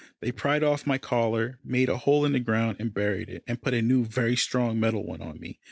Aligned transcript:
They 0.19 0.31
pried 0.31 0.63
off 0.63 0.87
my 0.87 0.97
collar, 0.97 1.59
made 1.63 1.87
a 1.87 1.95
hole 1.95 2.25
in 2.25 2.31
the 2.33 2.39
ground, 2.39 2.77
and 2.79 2.91
buried 2.91 3.29
it, 3.29 3.43
and 3.45 3.61
put 3.61 3.75
a 3.75 3.83
new, 3.83 4.03
very 4.03 4.35
strong 4.35 4.79
metal 4.79 5.05
one 5.05 5.21
on 5.21 5.39
me. 5.39 5.59